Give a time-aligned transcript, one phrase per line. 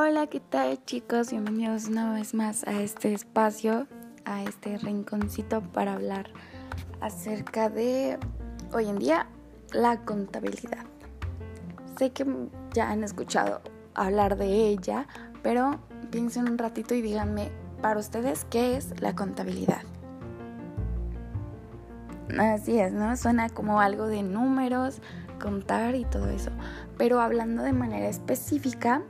[0.00, 1.30] Hola, ¿qué tal chicos?
[1.30, 3.86] Bienvenidos una vez más a este espacio,
[4.24, 6.32] a este rinconcito para hablar
[7.00, 8.18] acerca de
[8.72, 9.28] hoy en día
[9.72, 10.84] la contabilidad.
[11.96, 12.26] Sé que
[12.74, 13.60] ya han escuchado
[13.94, 15.06] hablar de ella,
[15.44, 15.78] pero
[16.10, 19.82] piensen un ratito y díganme para ustedes qué es la contabilidad.
[22.38, 23.16] Así es, ¿no?
[23.16, 25.00] Suena como algo de números,
[25.40, 26.50] contar y todo eso.
[26.96, 29.02] Pero hablando de manera específica,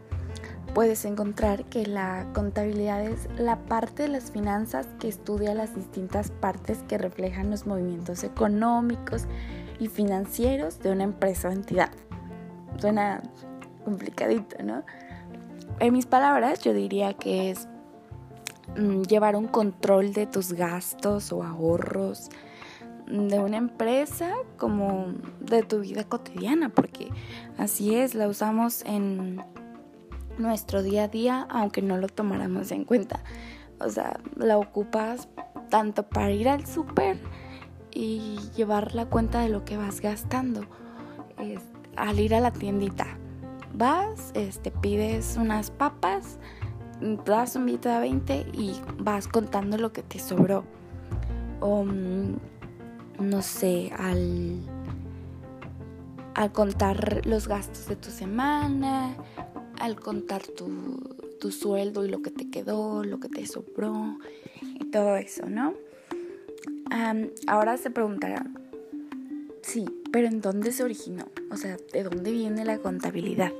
[0.75, 6.31] puedes encontrar que la contabilidad es la parte de las finanzas que estudia las distintas
[6.31, 9.27] partes que reflejan los movimientos económicos
[9.81, 11.91] y financieros de una empresa o entidad.
[12.79, 13.23] Suena
[13.85, 14.85] complicadito, ¿no?
[15.81, 17.69] En mis palabras, yo diría que es
[18.77, 22.31] mm, llevar un control de tus gastos o ahorros,
[23.11, 27.09] de una empresa como de tu vida cotidiana, porque
[27.57, 29.41] así es, la usamos en
[30.39, 33.23] nuestro día a día, aunque no lo tomáramos en cuenta.
[33.81, 35.29] O sea, la ocupas
[35.71, 37.19] tanto para ir al súper
[37.91, 40.63] y llevar la cuenta de lo que vas gastando.
[41.97, 43.07] al ir a la tiendita,
[43.75, 46.39] vas, este, pides unas papas,
[47.25, 50.65] das un billete de 20 y vas contando lo que te sobró.
[51.61, 52.35] Mm,
[53.19, 54.61] no sé, al,
[56.35, 59.17] al contar los gastos de tu semana,
[59.81, 60.99] al contar tu,
[61.41, 64.19] tu sueldo y lo que te quedó, lo que te sobró
[64.63, 65.75] y todo eso, ¿no?
[67.47, 68.59] ahora se preguntarán,
[69.63, 71.29] sí, pero ¿en dónde se originó?
[71.51, 73.53] O sea, ¿de dónde viene la contabilidad?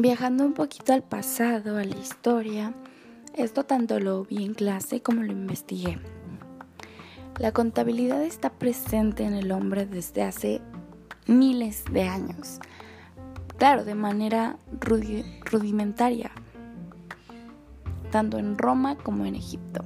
[0.00, 2.72] Viajando un poquito al pasado, a la historia,
[3.34, 5.98] esto tanto lo vi en clase como lo investigué.
[7.38, 10.62] La contabilidad está presente en el hombre desde hace
[11.26, 12.60] miles de años.
[13.58, 16.30] Claro, de manera rudimentaria,
[18.10, 19.84] tanto en Roma como en Egipto.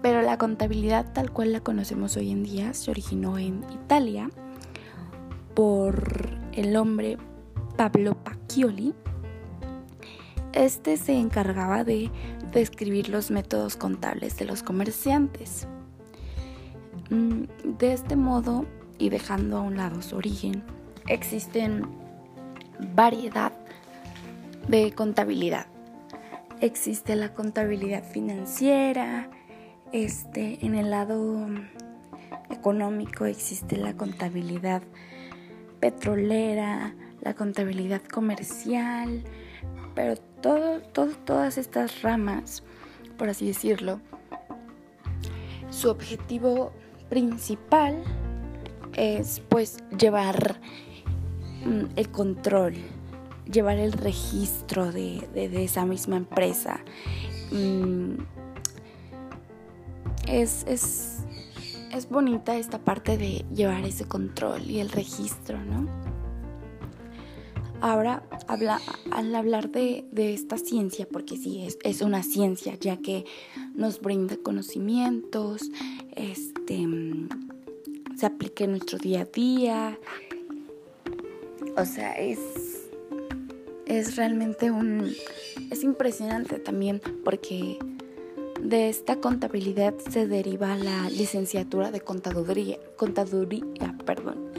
[0.00, 4.30] Pero la contabilidad tal cual la conocemos hoy en día se originó en Italia
[5.54, 7.18] por el hombre
[7.76, 8.94] Pablo Pacchioli,
[10.52, 12.10] este se encargaba de
[12.52, 15.66] describir los métodos contables de los comerciantes.
[17.10, 17.44] Mm,
[17.78, 18.66] de este modo,
[18.98, 20.62] y dejando a un lado su origen,
[21.08, 21.86] existen
[22.94, 23.52] variedad
[24.68, 25.66] de contabilidad.
[26.60, 29.30] Existe la contabilidad financiera,
[29.92, 31.48] este, en el lado
[32.50, 34.82] económico existe la contabilidad
[35.80, 39.24] petrolera, la contabilidad comercial,
[39.94, 40.80] pero todo,
[41.24, 42.62] todas estas ramas,
[43.18, 44.00] por así decirlo,
[45.70, 46.72] su objetivo
[47.08, 48.02] principal
[48.94, 50.60] es pues llevar
[51.64, 52.74] mm, el control,
[53.50, 56.80] llevar el registro de, esa misma empresa.
[57.52, 58.14] Mm,
[60.28, 61.18] es, es,
[61.92, 66.09] es bonita esta parte de llevar ese control y el registro, ¿no?
[67.80, 68.22] Ahora,
[69.10, 73.24] al hablar de, esta ciencia, porque sí, es, una ciencia, ya que
[73.74, 75.70] nos brinda conocimientos,
[76.14, 76.86] este,
[78.16, 79.98] se aplica en nuestro día a día.
[81.76, 82.38] O sea, es,
[83.86, 85.12] es realmente un...
[85.70, 87.78] Es impresionante también porque
[88.60, 94.50] de esta contabilidad se deriva la licenciatura de contaduría, contaduría, perdón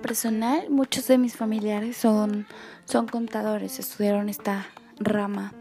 [0.00, 2.46] personal, muchos de mis familiares son,
[2.84, 4.66] son contadores, estudiaron esta
[4.98, 5.52] rama.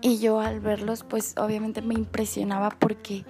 [0.00, 3.24] Y yo al verlos, pues obviamente me impresionaba porque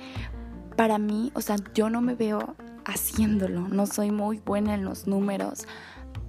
[0.77, 5.06] para mí, o sea, yo no me veo haciéndolo, no soy muy buena en los
[5.06, 5.67] números,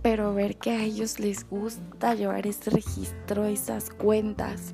[0.01, 4.73] pero ver que a ellos les gusta llevar ese registro, esas cuentas,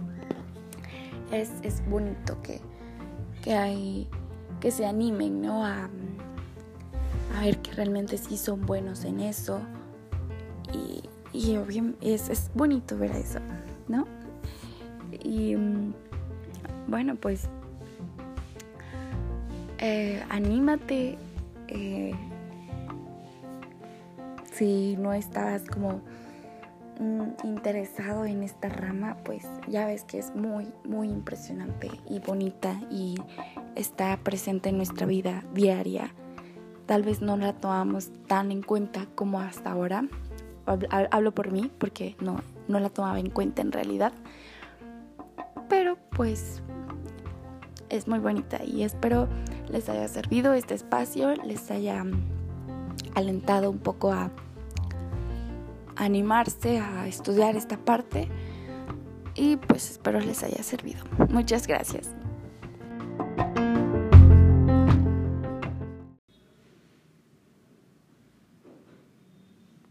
[1.32, 2.60] es, es bonito que,
[3.42, 4.10] que, hay,
[4.60, 5.66] que se animen, ¿no?
[5.66, 5.90] A,
[7.42, 9.62] a ver que realmente sí son buenos en eso.
[10.74, 11.02] Y,
[11.34, 11.58] y
[12.02, 13.40] es, es bonito ver eso,
[13.88, 14.06] ¿no?
[15.24, 15.56] Y
[16.88, 17.50] bueno, pues
[19.80, 21.18] eh, anímate.
[21.68, 22.14] Eh,
[24.54, 26.02] si no estabas como
[27.00, 32.80] mm, interesado en esta rama, pues ya ves que es muy, muy impresionante y bonita
[32.92, 33.16] y
[33.76, 36.14] está presente en nuestra vida diaria.
[36.92, 40.04] Tal vez no la tomamos tan en cuenta como hasta ahora.
[41.10, 44.12] Hablo por mí porque no, no la tomaba en cuenta en realidad.
[45.70, 46.62] Pero pues
[47.88, 49.30] es muy bonita y espero
[49.70, 52.06] les haya servido este espacio, les haya
[53.16, 54.30] alentado un poco a
[55.96, 58.28] animarse a estudiar esta parte
[59.34, 61.06] y pues espero les haya servido.
[61.30, 62.10] Muchas gracias.